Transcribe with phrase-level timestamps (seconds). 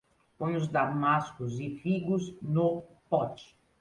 [0.35, 3.55] Ponha os damascos e figos no pote